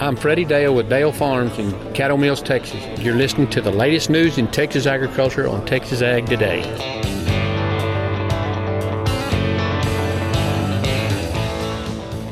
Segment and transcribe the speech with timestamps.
[0.00, 2.82] I'm Freddie Dale with Dale Farms in Cattle Mills, Texas.
[3.00, 6.60] You're listening to the latest news in Texas agriculture on Texas Ag Today.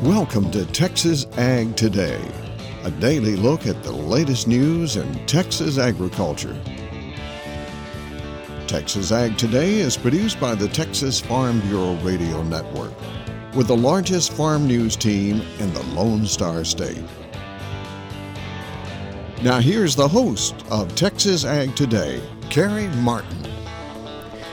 [0.03, 2.21] Welcome to Texas Ag Today,
[2.85, 6.55] a daily look at the latest news in Texas agriculture.
[8.67, 12.93] Texas Ag Today is produced by the Texas Farm Bureau Radio Network,
[13.55, 17.05] with the largest farm news team in the Lone Star State.
[19.43, 23.45] Now, here's the host of Texas Ag Today, Carey Martin.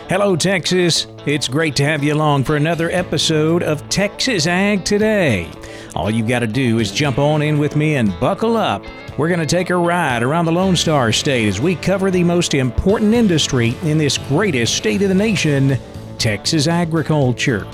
[0.09, 1.07] Hello, Texas.
[1.25, 5.49] It's great to have you along for another episode of Texas Ag Today.
[5.95, 8.83] All you've got to do is jump on in with me and buckle up.
[9.15, 12.23] We're going to take a ride around the Lone Star State as we cover the
[12.23, 15.77] most important industry in this greatest state of the nation,
[16.17, 17.67] Texas agriculture.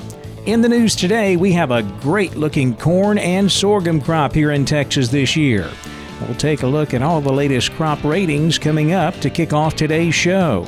[0.46, 4.66] In the news today, we have a great looking corn and sorghum crop here in
[4.66, 5.72] Texas this year.
[6.20, 9.76] We'll take a look at all the latest crop ratings coming up to kick off
[9.76, 10.68] today's show.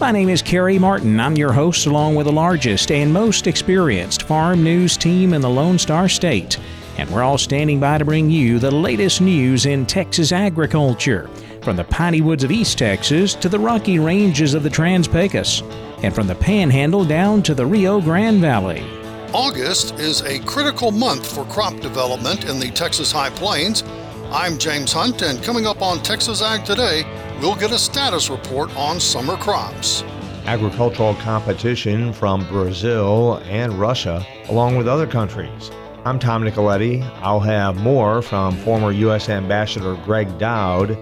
[0.00, 1.20] My name is Carey Martin.
[1.20, 5.50] I'm your host, along with the largest and most experienced farm news team in the
[5.50, 6.58] Lone Star State.
[6.98, 11.30] And we're all standing by to bring you the latest news in Texas agriculture,
[11.62, 15.62] from the piney woods of East Texas to the rocky ranges of the Trans Pecos,
[16.02, 18.84] and from the Panhandle down to the Rio Grande Valley.
[19.32, 23.82] August is a critical month for crop development in the Texas High Plains
[24.30, 27.02] I'm James Hunt, and coming up on Texas Ag Today,
[27.40, 30.02] we'll get a status report on summer crops.
[30.44, 35.70] Agricultural competition from Brazil and Russia, along with other countries.
[36.04, 37.02] I'm Tom Nicoletti.
[37.22, 39.28] I'll have more from former U.S.
[39.28, 40.92] Ambassador Gregg Doud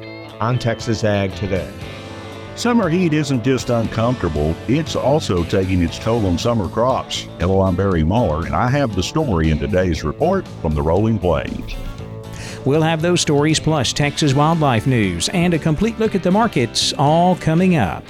[0.40, 1.70] on Texas Ag Today.
[2.56, 7.28] Summer heat isn't just uncomfortable, it's also taking its toll on summer crops.
[7.38, 11.18] Hello, I'm Barry Mahler, and I have the story in today's report from the Rolling
[11.18, 11.74] Plains.
[12.64, 16.94] We'll have those stories plus Texas wildlife news and a complete look at the markets
[16.96, 18.02] all coming up.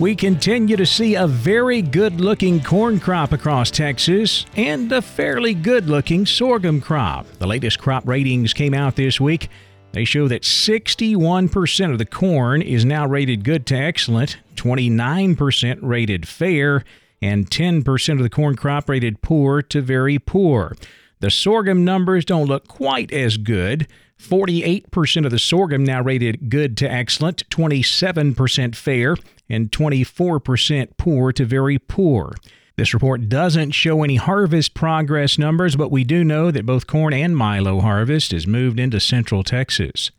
[0.00, 5.52] We continue to see a very good looking corn crop across Texas and a fairly
[5.52, 7.26] good looking sorghum crop.
[7.38, 9.50] The latest crop ratings came out this week.
[9.92, 16.26] They show that 61% of the corn is now rated good to excellent, 29% rated
[16.26, 16.82] fair,
[17.20, 20.74] and 10% of the corn crop rated poor to very poor.
[21.18, 23.86] The sorghum numbers don't look quite as good.
[24.18, 29.16] 48% of the sorghum now rated good to excellent, 27% fair,
[29.50, 32.34] and 24% poor to very poor.
[32.76, 37.12] This report doesn't show any harvest progress numbers, but we do know that both corn
[37.12, 40.10] and milo harvest has moved into central Texas.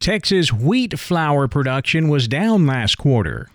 [0.00, 3.48] Texas wheat flour production was down last quarter.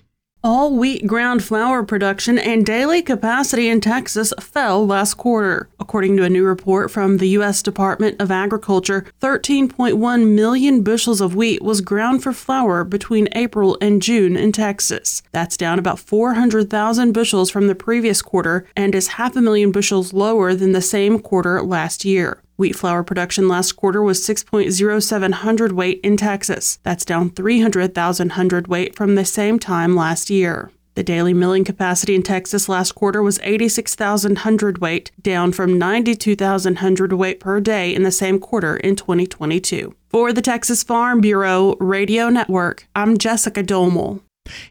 [0.46, 5.70] All wheat ground flour production and daily capacity in Texas fell last quarter.
[5.80, 7.64] According to a new report from the U.S.
[7.64, 14.04] Department of Agriculture, 13.1 million bushels of wheat was ground for flour between April and
[14.04, 15.24] June in Texas.
[15.32, 20.14] That's down about 400,000 bushels from the previous quarter and is half a million bushels
[20.14, 22.44] lower than the same quarter last year.
[22.58, 26.80] Wheat flour production last quarter was 6.07 hundredweight in Texas.
[26.84, 30.72] That's down 300,000 hundredweight from the same time last year.
[30.94, 37.42] The daily milling capacity in Texas last quarter was 86,000 hundredweight, down from 92,000 hundredweight
[37.42, 39.94] per day in the same quarter in 2022.
[40.08, 44.22] For the Texas Farm Bureau Radio Network, I'm Jessica Domel.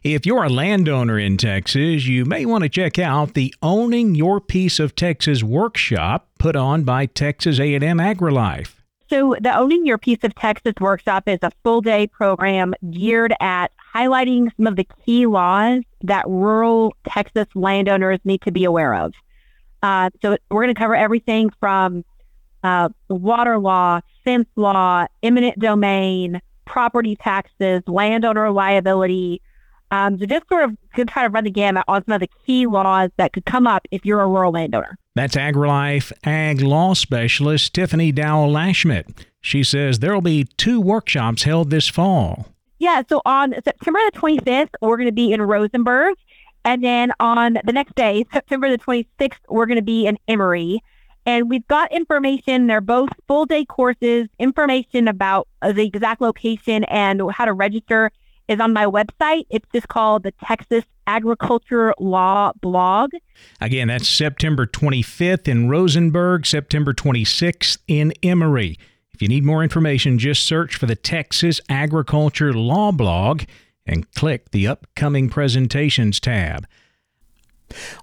[0.03, 4.39] If you're a landowner in Texas, you may want to check out the Owning Your
[4.39, 8.75] Piece of Texas workshop put on by Texas A&M AgriLife.
[9.09, 13.71] So, the Owning Your Piece of Texas workshop is a full day program geared at
[13.95, 19.13] highlighting some of the key laws that rural Texas landowners need to be aware of.
[19.83, 22.03] Uh, so, we're going to cover everything from
[22.63, 29.39] uh, water law, fence law, eminent domain, property taxes, landowner liability,
[29.91, 32.29] um, so just sort of to try to run the gamut on some of the
[32.45, 34.97] key laws that could come up if you're a rural landowner.
[35.15, 39.25] That's AgriLife Ag Law Specialist Tiffany Dowell Lashmet.
[39.41, 42.47] She says there will be two workshops held this fall.
[42.79, 46.15] Yeah, so on September the 25th, we're going to be in Rosenberg.
[46.65, 50.81] And then on the next day, September the 26th, we're going to be in Emory.
[51.25, 52.67] And we've got information.
[52.67, 58.11] They're both full day courses, information about the exact location and how to register
[58.47, 59.45] is on my website.
[59.49, 63.11] It's just called the Texas Agriculture Law Blog.
[63.61, 68.77] Again, that's September 25th in Rosenberg, September 26th in Emory.
[69.13, 73.43] If you need more information, just search for the Texas Agriculture Law Blog
[73.85, 76.67] and click the Upcoming Presentations tab.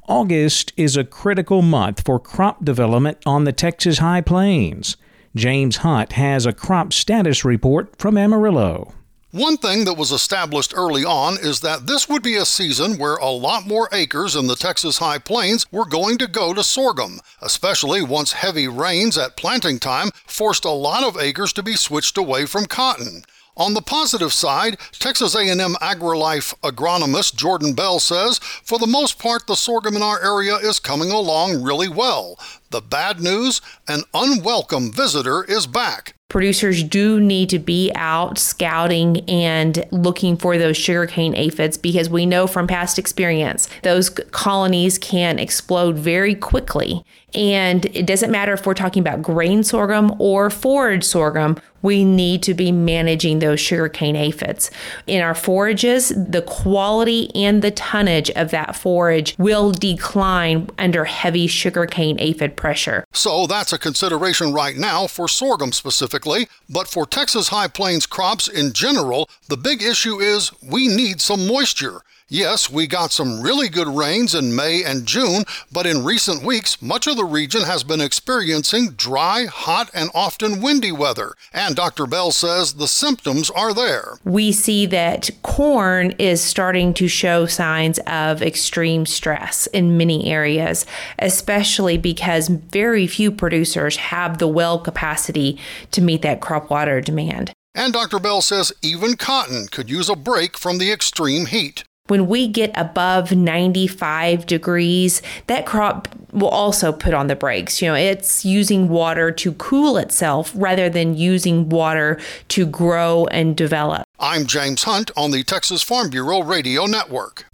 [0.09, 4.97] August is a critical month for crop development on the Texas High Plains.
[5.35, 8.93] James Hunt has a crop status report from Amarillo.
[9.33, 13.17] One thing that was established early on is that this would be a season where
[13.17, 17.19] a lot more acres in the Texas High Plains were going to go to sorghum,
[17.41, 22.19] especially once heavy rains at planting time forced a lot of acres to be switched
[22.19, 23.23] away from cotton.
[23.57, 29.47] On the positive side, Texas A&M AgriLife agronomist Jourdan Bell says, for the most part,
[29.47, 32.39] the sorghum in our area is coming along really well.
[32.69, 36.17] The bad news, an unwelcome visitor is back.
[36.33, 42.25] Producers do need to be out scouting and looking for those sugarcane aphids because we
[42.25, 47.05] know from past experience those colonies can explode very quickly.
[47.35, 52.43] And it doesn't matter if we're talking about grain sorghum or forage sorghum, we need
[52.45, 54.71] to be managing those sugarcane aphids.
[55.07, 61.47] In our forages, the quality and the tonnage of that forage will decline under heavy
[61.47, 63.05] sugarcane aphid pressure.
[63.13, 65.73] So that's a consideration right now for sorghum
[66.23, 71.21] specifically, but for Texas High Plains crops in general, the big issue is we need
[71.21, 72.03] some moisture.
[72.33, 76.81] Yes, we got some really good rains in May and June, but in recent weeks,
[76.81, 81.35] much of the region has been experiencing dry, hot, and often windy weather.
[81.53, 82.07] And Dr.
[82.07, 84.15] Bell says the symptoms are there.
[84.25, 90.87] We see that corn is starting to show signs of extreme stress in many areas,
[91.19, 95.59] especially because very few producers have the well capacity
[95.91, 97.53] to meet that crop water demand.
[97.75, 98.19] And Dr.
[98.19, 101.85] Bell says even cotton could use a break from the extreme heat.
[102.13, 107.81] When we get above 95 degrees, that crop will also put on the brakes.
[107.81, 113.57] You know, it's using water to cool itself rather than using water to grow and
[113.57, 114.03] develop.
[114.19, 117.47] I'm James Hunt on the Texas Farm Bureau Radio Network.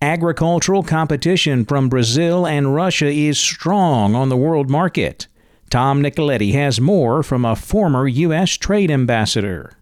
[0.00, 5.26] Agricultural competition from Brazil and Russia is strong on the world market.
[5.68, 8.52] Tom Nicoletti has more from a former U.S.
[8.52, 9.72] trade ambassador.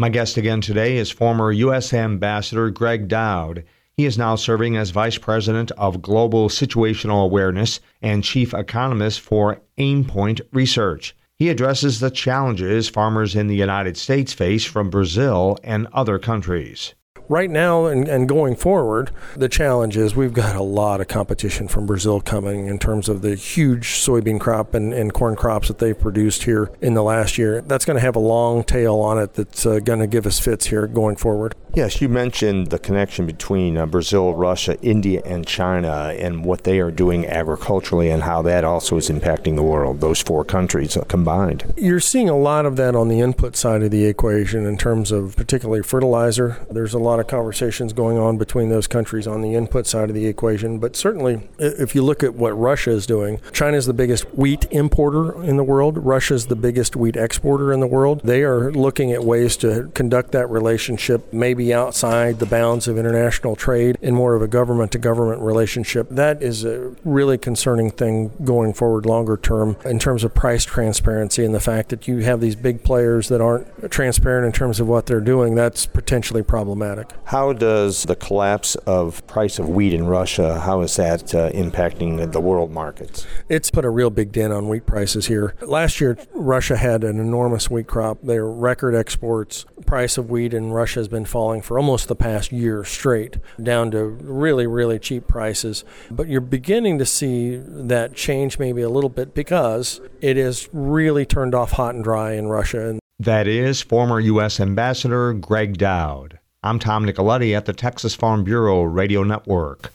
[0.00, 1.92] My guest again today is former U.S.
[1.92, 3.64] Ambassador Gregg Doud.
[3.92, 9.60] He is now serving as Vice President of Global Situational Awareness and Chief Economist for
[9.76, 11.14] Aimpoint Research.
[11.36, 16.94] He addresses the challenges farmers in the United States face from Brazil and other countries
[17.30, 21.68] right now and, and going forward, the challenge is we've got a lot of competition
[21.68, 25.78] from Brazil coming in terms of the huge soybean crop and, and corn crops that
[25.78, 27.60] they've produced here in the last year.
[27.62, 30.40] That's going to have a long tail on it that's uh, going to give us
[30.40, 31.54] fits here going forward.
[31.72, 36.80] Yes, you mentioned the connection between uh, Brazil, Russia, India, and China and what they
[36.80, 41.72] are doing agriculturally and how that also is impacting the world, those four countries combined.
[41.76, 45.12] You're seeing a lot of that on the input side of the equation in terms
[45.12, 46.66] of particularly fertilizer.
[46.68, 50.14] There's a lot of conversations going on between those countries on the input side of
[50.14, 53.94] the equation, but certainly if you look at what Russia is doing, China is the
[53.94, 58.20] biggest wheat importer in the world, Russia is the biggest wheat exporter in the world.
[58.24, 63.56] They are looking at ways to conduct that relationship maybe outside the bounds of international
[63.56, 66.08] trade in more of a government to government relationship.
[66.10, 71.44] That is a really concerning thing going forward longer term in terms of price transparency
[71.44, 74.88] and the fact that you have these big players that aren't transparent in terms of
[74.88, 75.54] what they're doing.
[75.54, 77.09] That's potentially problematic.
[77.24, 82.32] How does the collapse of price of wheat in Russia, how is that uh, impacting
[82.32, 83.26] the world markets?
[83.48, 85.54] It's put a real big dent on wheat prices here.
[85.60, 88.18] Last year, Russia had an enormous wheat crop.
[88.22, 89.64] They were record exports.
[89.86, 93.38] Price of wheat in Russia has been falling falling for almost the past year straight,
[93.62, 95.84] down to really, really cheap prices.
[96.10, 101.24] But you're beginning to see that change maybe a little bit because it is really
[101.24, 102.98] turned off hot and dry in Russia.
[103.18, 104.60] That is former U.S.
[104.60, 106.39] Ambassador Gregg Doud.
[106.62, 109.94] I'm Tom Nicoletti at the Texas Farm Bureau Radio Network.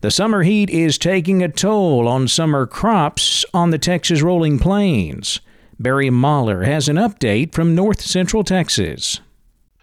[0.00, 5.40] The summer heat is taking a toll on summer crops on the Texas rolling plains.
[5.78, 9.20] Barry Mahler has an update from north central Texas.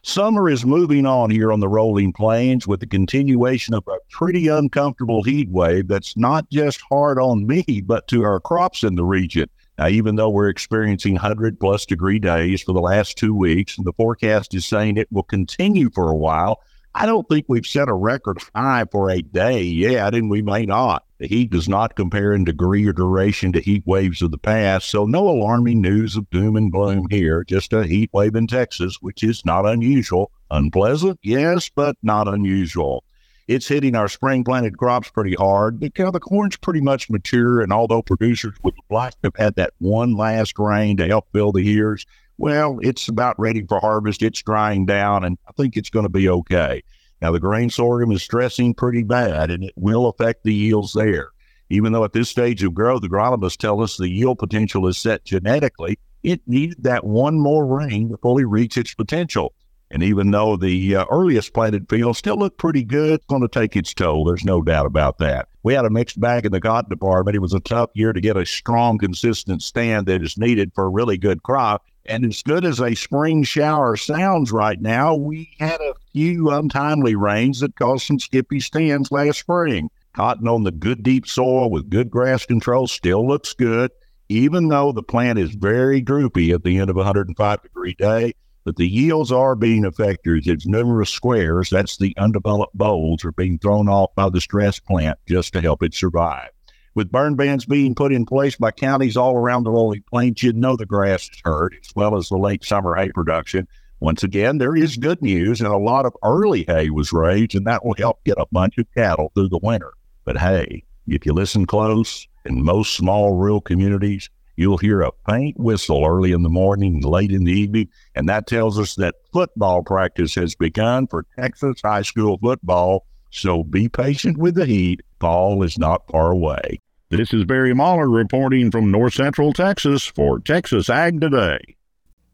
[0.04, 4.50] Summer is moving on here on the rolling plains with the continuation of a pretty
[4.50, 9.06] uncomfortable heat wave that's not just hard on me, but to our crops in the
[9.06, 9.50] region.
[9.78, 13.86] Now, even though we're experiencing 100 plus degree days for the last two weeks, and
[13.86, 16.62] the forecast is saying it will continue for a while,
[16.98, 20.66] I don't think we've set a record high for a day yet, and we may
[20.66, 21.04] not.
[21.18, 24.90] The heat does not compare in degree or duration to heat waves of the past,
[24.90, 28.98] so no alarming news of doom and gloom here, just a heat wave in Texas,
[29.02, 30.30] which is not unusual.
[30.52, 33.05] Unpleasant, yes, but not unusual.
[33.48, 35.80] It's hitting our spring planted crops pretty hard.
[35.80, 39.74] The, the corn's pretty much mature, and although producers would like to have had that
[39.78, 44.24] one last rain to help fill the ears, well, it's about ready for harvest.
[44.24, 46.82] It's drying down, and I think it's going to be okay.
[47.22, 51.30] Now, the grain sorghum is stressing pretty bad, and it will affect the yields there.
[51.70, 55.24] Even though at this stage of growth, agronomists tell us the yield potential is set
[55.24, 59.54] genetically, it needed that one more rain to fully reach its potential.
[59.92, 63.48] And even though the uh, earliest planted fields still look pretty good, it's going to
[63.48, 64.26] take its toll.
[64.26, 65.48] There's no doubt about that.
[65.64, 67.36] We had a mixed bag in the cotton department.
[67.36, 70.86] It was a tough year to get a strong, consistent stand that is needed for
[70.86, 71.86] a really good crop.
[72.08, 77.16] And as good as a spring shower sounds right now, we had a few untimely
[77.16, 79.90] rains that caused some skippy stands last spring.
[80.14, 83.92] Cotton on the good deep soil with good grass control still looks good,
[84.30, 88.34] even though the plant is very droopy at the end of a 105 degree day
[88.66, 90.46] but the yields are being affected.
[90.48, 95.20] It's numerous squares, that's the undeveloped bolls, are being thrown off by the stress plant
[95.28, 96.50] just to help it survive.
[96.96, 100.52] With burn bans being put in place by counties all around the rolling plains, you
[100.52, 103.68] know the grass is hurt, as well as the late summer hay production.
[104.00, 107.68] Once again, there is good news, and a lot of early hay was raised, and
[107.68, 109.94] that will help get a bunch of cattle through the winter.
[110.24, 115.60] But hey, if you listen close, in most small rural communities, You'll hear a faint
[115.60, 119.84] whistle early in the morning late in the evening, and that tells us that football
[119.84, 123.06] practice has begun for Texas high school football.
[123.32, 125.02] So be patient with the heat.
[125.20, 126.80] Fall is not far away.
[127.10, 131.75] This is Barry Mahler reporting from North Central Texas for Texas Ag Today.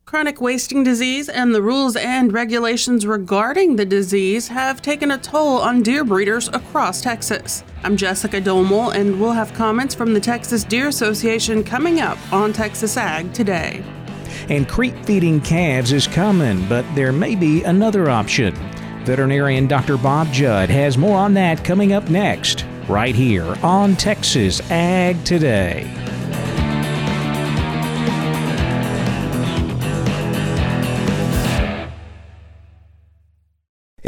[0.06, 5.60] Chronic wasting disease and the rules and regulations regarding the disease have taken a toll
[5.60, 7.64] on deer breeders across Texas.
[7.84, 12.52] I'm Jessica Domel, and we'll have comments from the Texas Deer Association coming up on
[12.52, 13.86] Texas Ag today.
[14.50, 18.54] And creep feeding calves is coming, but there may be another option.
[19.06, 19.98] Veterinarian Dr.
[19.98, 26.01] Bob Judd has more on that coming up next, right here on Texas Ag Today.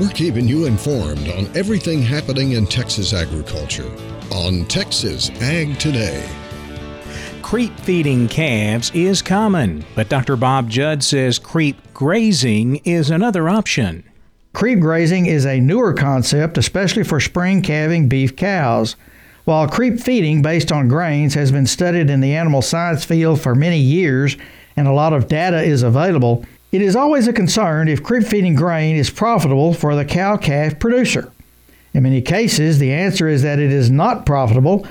[0.00, 3.94] We're keeping you informed on everything happening in Texas agriculture
[4.32, 6.26] on Texas Ag Today.
[7.42, 10.36] Creep feeding calves is common, but Dr.
[10.36, 14.02] Bob Judd says creep grazing is another option.
[14.54, 18.96] Creep grazing is a newer concept, especially for spring calving beef cows.
[19.44, 23.54] While creep feeding based on grains has been studied in the animal science field for
[23.54, 24.38] many years
[24.78, 28.54] and a lot of data is available, it is always a concern if creep feeding
[28.54, 31.30] grain is profitable for the cow calf producer.
[31.92, 34.86] In many cases, the answer is that it is not profitable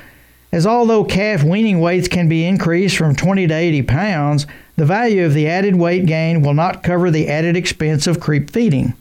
[0.52, 5.26] as although calf weaning weights can be increased from 20 to 80 pounds, the value
[5.26, 8.94] of the added weight gain will not cover the added expense of creep feeding.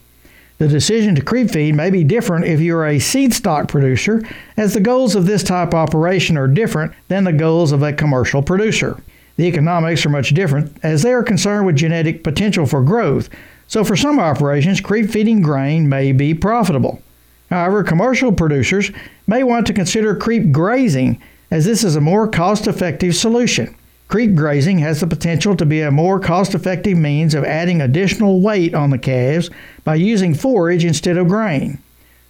[0.58, 4.22] The decision to creep feed may be different if you are a seed stock producer,
[4.56, 7.92] as the goals of this type of operation are different than the goals of a
[7.92, 9.00] commercial producer.
[9.38, 13.30] The economics are much different, as they are concerned with genetic potential for growth,
[13.68, 17.00] so for some operations, creep feeding grain may be profitable.
[17.48, 18.90] However, commercial producers
[19.28, 23.76] may want to consider creep grazing as this is a more cost effective solution.
[24.08, 28.40] Creep grazing has the potential to be a more cost effective means of adding additional
[28.40, 29.50] weight on the calves
[29.84, 31.78] by using forage instead of grain.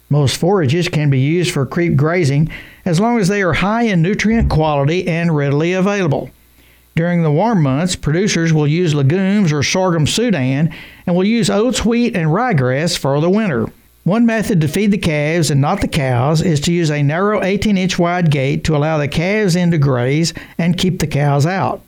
[0.09, 2.51] Most forages can be used for creep grazing
[2.85, 6.29] as long as they are high in nutrient quality and readily available.
[6.99, 10.75] During the warm months, producers will use legumes or sorghum sudan
[11.07, 13.67] and will use oats, wheat, and ryegrass for the winter.
[14.03, 17.41] One method to feed the calves and not the cows is to use a narrow
[17.41, 21.45] 18 inch wide gate to allow the calves in to graze and keep the cows
[21.45, 21.81] out,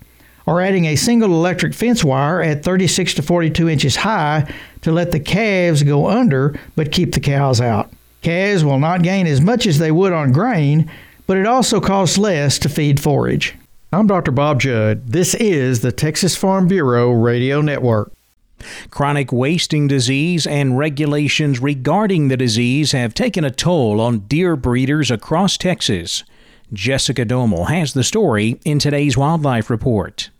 [0.46, 4.50] or adding a single electric fence wire at 36 to 42 inches high
[4.80, 7.92] to let the calves go under but keep the cows out.
[8.22, 10.90] Calves will not gain as much as they would on grain,
[11.26, 13.54] but it also costs less to feed forage.
[13.94, 14.30] I'm Dr.
[14.30, 15.08] Bob Judd.
[15.08, 18.10] This is the Texas Farm Bureau Radio Network.
[18.88, 25.10] Chronic wasting disease and regulations regarding the disease have taken a toll on deer breeders
[25.10, 26.24] across Texas.
[26.72, 30.30] Jessica Domel has the story in today's Wildlife Report.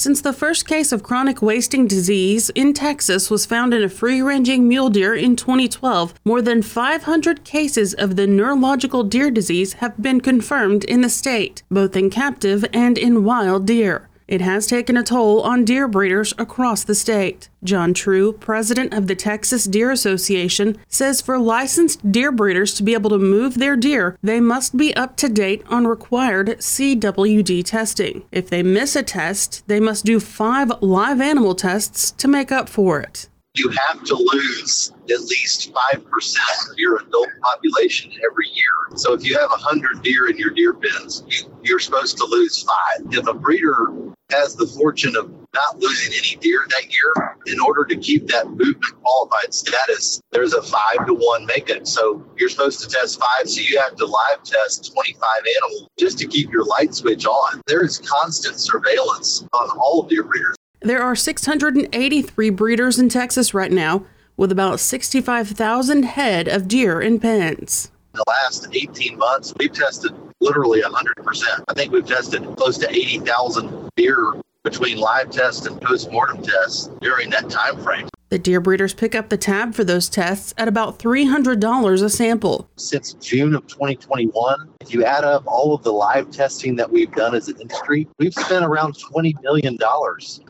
[0.00, 4.22] Since the first case of chronic wasting disease in Texas was found in a free
[4.22, 10.00] ranging mule deer in 2012, more than 500 cases of the neurological deer disease have
[10.00, 14.08] been confirmed in the state, both in captive and in wild deer.
[14.30, 17.48] It has taken a toll on deer breeders across the state.
[17.64, 22.94] John True, president of the Texas Deer Association, says for licensed deer breeders to be
[22.94, 28.22] able to move their deer, they must be up to date on required CWD testing.
[28.30, 32.68] If they miss a test, they must do five live animal tests to make up
[32.68, 38.96] for it you have to lose at least 5% of your adult population every year.
[38.96, 41.24] So if you have 100 deer in your deer pens,
[41.62, 43.06] you, are supposed to lose five.
[43.12, 43.92] If a breeder
[44.30, 48.46] has the fortune of not losing any deer that year, in order to keep that
[48.48, 51.86] movement qualified status, there's a five to one makeup.
[51.86, 55.20] So you're supposed to test five, so you have to live test 25
[55.56, 57.60] animals just to keep your light switch on.
[57.66, 60.56] There is constant surveillance on all deer breeders.
[60.82, 64.06] There are 683 breeders in Texas right now,
[64.38, 67.90] with about 65,000 head of deer in pens.
[68.14, 71.64] The last 18 months, we've tested literally 100%.
[71.68, 74.32] I think we've tested close to 80,000 deer
[74.64, 78.08] between live tests and post-mortem tests during that time frame.
[78.30, 82.70] The deer breeders pick up the tab for those tests at about $300 a sample.
[82.76, 87.10] Since June of 2021, if you add up all of the live testing that we've
[87.10, 89.76] done as an industry, we've spent around $20 million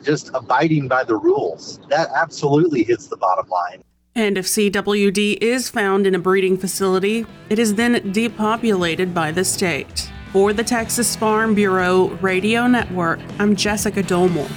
[0.04, 1.80] just abiding by the rules.
[1.88, 3.82] That absolutely hits the bottom line.
[4.14, 9.44] And if CWD is found in a breeding facility, it is then depopulated by the
[9.44, 10.10] state.
[10.34, 14.50] For the Texas Farm Bureau Radio Network, I'm Jessica Domel.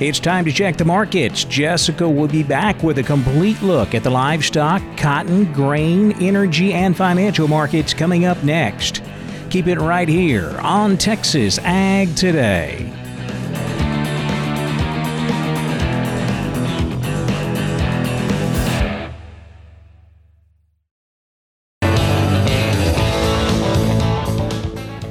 [0.00, 1.44] It's time to check the markets.
[1.44, 6.96] Jessica will be back with a complete look at the livestock, cotton, grain, energy, and
[6.96, 9.02] financial markets coming up next.
[9.50, 12.90] Keep it right here on Texas Ag Today.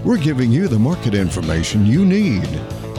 [0.03, 2.49] We're giving you the market information you need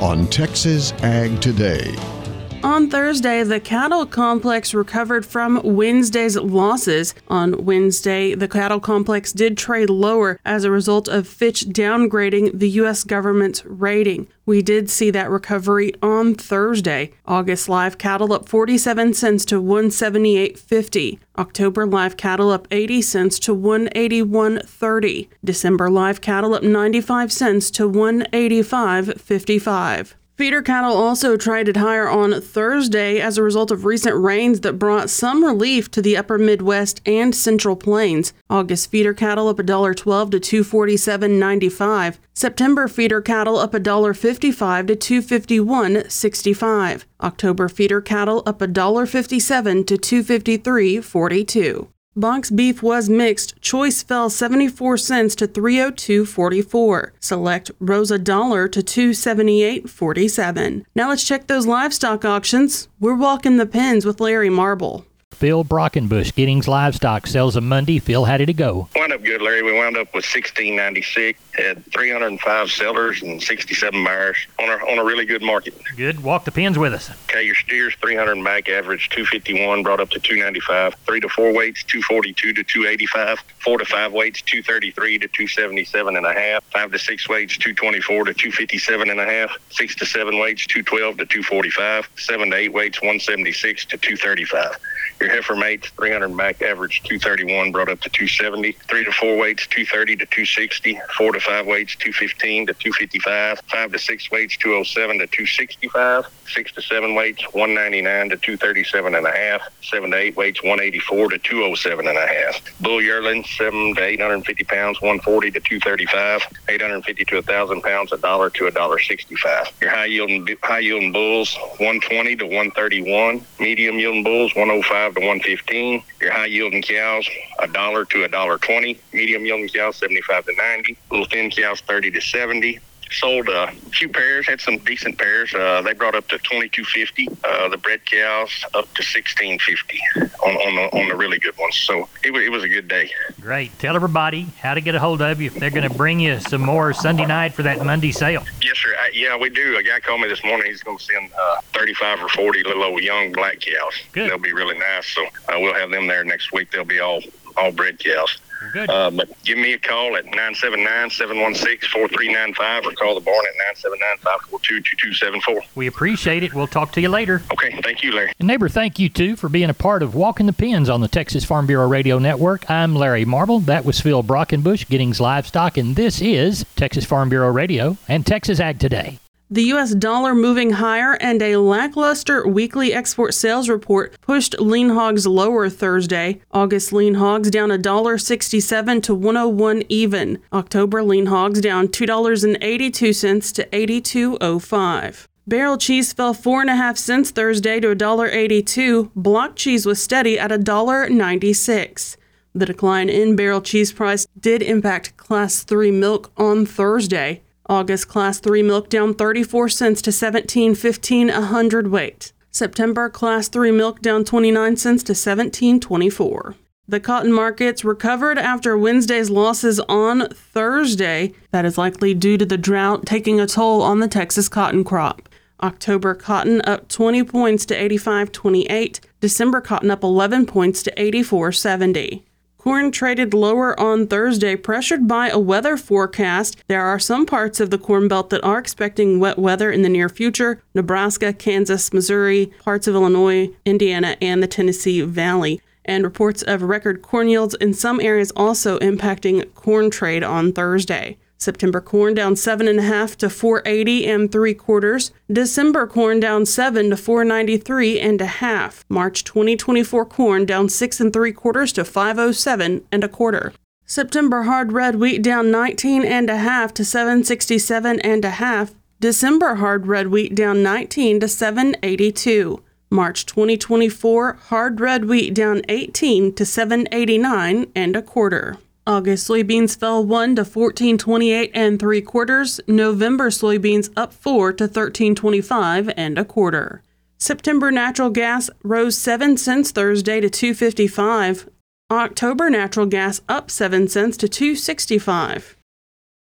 [0.01, 2.20] on Texas Ag Today.
[2.63, 7.15] On Thursday, the cattle complex recovered from Wednesday's losses.
[7.29, 12.69] On Wednesday, the cattle complex did trade lower as a result of Fitch downgrading the
[12.81, 13.03] U.S.
[13.03, 14.27] government's rating.
[14.45, 17.13] We did see that recovery on Thursday.
[17.25, 21.19] August live cattle up 47 cents to 178.50.
[21.39, 25.29] October live cattle up 80 cents to 181.30.
[25.43, 30.13] December live cattle up 95 cents to 185.55.
[30.41, 35.11] Feeder cattle also traded higher on Thursday as a result of recent rains that brought
[35.11, 38.33] some relief to the upper Midwest and Central Plains.
[38.49, 42.17] August feeder cattle up $1.12 to 247.95.
[42.33, 47.05] September feeder cattle up $1.55 to 251.65.
[47.21, 51.89] October feeder cattle up $1.57 to 253.42.
[52.17, 53.55] Box beef was mixed.
[53.63, 57.13] Choice fell 74 cents to 302.44.
[57.21, 60.85] Select rose a dollar to 278.47.
[60.97, 62.89] Now let's check those livestock auctions.
[62.99, 65.07] We're walking the pens with Larry Marble.
[65.31, 68.01] Phil Brockenbush, Giddings Livestock, sells a Monday.
[68.01, 68.89] Phil, how did it go?
[68.97, 69.63] Wound up good, Larry.
[69.63, 75.05] We wound up with 1696, had 305 sellers and 67 buyers on a, on a
[75.05, 75.75] really good market.
[75.97, 76.23] Good.
[76.23, 77.11] Walk the pins with us.
[77.29, 80.95] Okay, your steers 300 back average 251, brought up to 295.
[81.07, 83.45] Three to four weights 242 to 285.
[83.59, 86.65] Four to five weights 233 to 277 and a half.
[86.73, 89.57] Five to six weights 224 to 257 and a half.
[89.71, 92.09] Six to seven weights 212 to 245.
[92.17, 94.79] Seven to eight weights 176 to 235.
[95.21, 98.73] Your heifer mates, 300 back average 231, brought up to 270.
[98.89, 101.01] Three to four weights, 230 to 260.
[101.17, 103.61] Four to five weights, 215 to 255.
[103.71, 106.27] Five to six weights, 207 to 265.
[106.53, 109.63] Six to seven weights, 199 to 237 and a half.
[109.83, 112.81] Seven to eight weights, 184 to 207 and a half.
[112.81, 116.47] Bull yearling, seven to 850 pounds, 140 to 235.
[116.69, 119.73] 850 to 1,000 pounds, a dollar to a dollar 65.
[119.81, 123.45] Your high yielding high yielding bulls, 120 to 131.
[123.59, 126.03] Medium yielding bulls, 105 to 115.
[126.21, 127.29] Your high yielding cows,
[127.61, 129.00] a dollar to a dollar 20.
[129.13, 130.97] Medium young cows, 75 to 90.
[131.11, 132.79] Little thin cows, 30 to 70
[133.11, 135.55] sold a few pairs, had some decent pairs.
[135.55, 137.29] Uh, they brought up to twenty two fifty.
[137.45, 141.57] Uh, the bred cows up to sixteen fifty on on the, on the really good
[141.59, 141.77] ones.
[141.77, 143.11] So it, it was a good day.
[143.41, 143.77] Great.
[143.79, 146.39] Tell everybody how to get a hold of you if they're going to bring you
[146.41, 148.45] some more Sunday night for that Monday sale.
[148.63, 148.95] Yes, sir.
[148.99, 149.77] I, yeah, we do.
[149.77, 150.67] A guy called me this morning.
[150.67, 153.95] He's going to send uh, thirty five or forty little old young black cows.
[154.13, 154.31] Good.
[154.31, 155.09] They'll be really nice.
[155.09, 156.71] So uh, we'll have them there next week.
[156.71, 157.21] They'll be all
[157.61, 158.39] all bred cows.
[158.73, 158.89] Good.
[158.91, 165.63] Uh, but give me a call at 979-716-4395 or call the barn at 979-542-2274.
[165.75, 166.53] We appreciate it.
[166.55, 167.41] We'll talk to you later.
[167.53, 167.81] Okay.
[167.83, 168.33] Thank you, Larry.
[168.39, 171.09] And neighbor, thank you, too, for being a part of Walking the Pins on the
[171.09, 172.71] Texas Farm Bureau Radio Network.
[172.71, 173.61] I'm Larry Marble.
[173.61, 178.61] That was Phil Brockenbush, Giddings Livestock, and this is Texas Farm Bureau Radio and Texas
[178.61, 179.19] Ag Today.
[179.53, 179.97] The U.S.
[179.97, 186.41] dollar moving higher and a lackluster weekly export sales report pushed lean hogs lower Thursday.
[186.53, 190.39] August lean hogs down $1.67 to 101 even.
[190.53, 195.27] October lean hogs down $2.82 to 82.05.
[195.49, 199.11] Barrel cheese fell four and a half cents Thursday to $1.82.
[199.17, 202.17] Block cheese was steady at $1.96.
[202.55, 207.43] The decline in barrel cheese price did impact Class 3 milk on Thursday.
[207.71, 212.33] August Class 3 milk down 34 cents to 17.15 a hundredweight.
[212.51, 216.57] September Class 3 milk down 29 cents to 17.24.
[216.89, 221.33] The cotton markets recovered after Wednesday's losses on Thursday.
[221.53, 225.29] That is likely due to the drought taking a toll on the Texas cotton crop.
[225.63, 228.99] October cotton up 20 points to 85.28.
[229.21, 232.25] December cotton up 11 points to 84.70.
[232.61, 236.59] Corn traded lower on Thursday, pressured by a weather forecast.
[236.69, 239.89] There are some parts of the Corn Belt that are expecting wet weather in the
[239.89, 245.63] near future Nebraska, Kansas, Missouri, parts of Illinois, Indiana, and the Tennessee Valley.
[245.87, 251.17] And reports of record corn yields in some areas also impacting corn trade on Thursday.
[251.41, 255.11] September corn down seven and a half to 480 and three quarters.
[255.33, 258.85] December corn down seven to 493 and a half.
[258.91, 263.55] March 2024 corn down six and three quarters to 507 and a quarter.
[263.87, 268.75] September hard red wheat down 19 and a half to 767 and a half.
[269.01, 272.63] December hard red wheat down 19 to 782.
[272.91, 278.59] March 2024 hard red wheat down 18 to 789 and a quarter.
[278.87, 282.61] August soybeans fell 1 to 14.28 and 3 quarters.
[282.67, 286.83] November soybeans up 4 to 13.25 and a quarter.
[287.19, 291.49] September natural gas rose 7 cents Thursday to 2.55.
[291.91, 295.57] October natural gas up 7 cents to 2.65.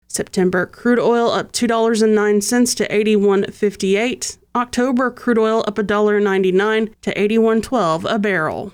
[0.07, 4.37] September crude oil up $2.09 to 81.58.
[4.55, 8.73] October crude oil up $1.99 to 81.12 a barrel.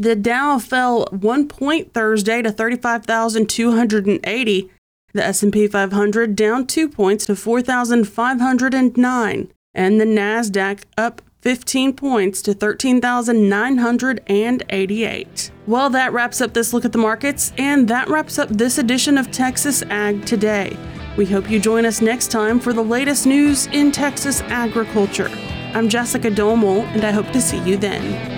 [0.00, 4.70] The Dow fell 1 point Thursday to 35,280.
[5.12, 12.54] The S&P 500 down 2 points to 4,509 and the Nasdaq up 15 points to
[12.54, 15.50] 13,988.
[15.66, 19.18] Well, that wraps up this look at the markets and that wraps up this edition
[19.18, 20.76] of Texas Ag Today.
[21.16, 25.28] We hope you join us next time for the latest news in Texas agriculture.
[25.74, 28.37] I'm Jessica Domel and I hope to see you then.